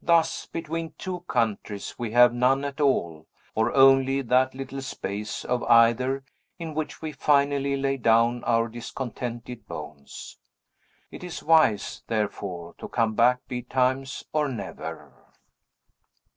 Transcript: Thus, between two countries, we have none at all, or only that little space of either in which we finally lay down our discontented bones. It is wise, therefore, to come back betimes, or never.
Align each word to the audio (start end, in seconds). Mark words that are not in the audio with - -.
Thus, 0.00 0.46
between 0.46 0.94
two 0.96 1.24
countries, 1.26 1.96
we 1.98 2.12
have 2.12 2.32
none 2.32 2.64
at 2.64 2.80
all, 2.80 3.26
or 3.56 3.74
only 3.74 4.22
that 4.22 4.54
little 4.54 4.80
space 4.80 5.44
of 5.44 5.64
either 5.64 6.22
in 6.56 6.72
which 6.72 7.02
we 7.02 7.10
finally 7.10 7.76
lay 7.76 7.96
down 7.96 8.44
our 8.44 8.68
discontented 8.68 9.66
bones. 9.66 10.38
It 11.10 11.24
is 11.24 11.42
wise, 11.42 12.04
therefore, 12.06 12.76
to 12.78 12.86
come 12.86 13.16
back 13.16 13.40
betimes, 13.48 14.22
or 14.32 14.48
never. 14.48 15.12